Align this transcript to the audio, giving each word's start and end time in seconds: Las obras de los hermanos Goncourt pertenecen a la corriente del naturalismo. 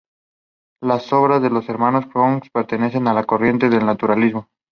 Las 0.81 1.13
obras 1.13 1.43
de 1.43 1.51
los 1.51 1.69
hermanos 1.69 2.05
Goncourt 2.11 2.51
pertenecen 2.51 3.07
a 3.07 3.13
la 3.13 3.25
corriente 3.25 3.69
del 3.69 3.85
naturalismo. 3.85 4.49